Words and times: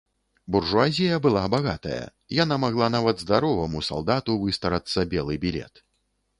Буржуазія 0.53 1.19
была 1.25 1.43
багатая, 1.55 1.99
яна 2.39 2.55
магла 2.65 2.87
нават 2.97 3.23
здароваму 3.27 3.85
салдату 3.91 4.41
выстарацца 4.47 5.07
белы 5.17 5.41
білет. 5.49 5.89